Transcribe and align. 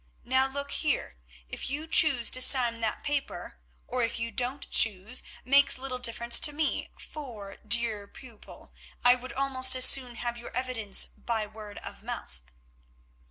Now 0.23 0.47
look 0.47 0.71
here. 0.71 1.17
If 1.47 1.69
you 1.69 1.85
choose 1.85 2.31
to 2.31 2.41
sign 2.41 2.81
that 2.81 3.03
paper, 3.03 3.59
or 3.87 4.01
if 4.01 4.17
you 4.17 4.31
don't 4.31 4.67
choose, 4.71 5.21
makes 5.45 5.77
little 5.77 5.99
difference 5.99 6.39
to 6.39 6.51
me, 6.51 6.89
for, 6.97 7.57
dear 7.57 8.07
pupil, 8.07 8.73
I 9.05 9.13
would 9.13 9.33
almost 9.33 9.75
as 9.75 9.85
soon 9.85 10.15
have 10.15 10.39
your 10.39 10.55
evidence 10.57 11.05
by 11.05 11.45
word 11.45 11.77
of 11.83 12.01
mouth." 12.01 12.41